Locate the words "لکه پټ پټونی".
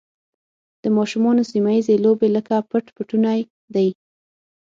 2.35-3.39